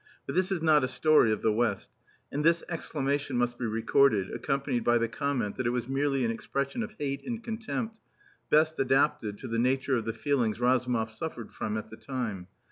[0.25, 1.91] But this is not a story of the West,
[2.31, 6.31] and this exclamation must be recorded, accompanied by the comment that it was merely an
[6.31, 7.97] expression of hate and contempt,
[8.49, 12.47] best adapted to the nature of the feelings Razumov suffered from at the time.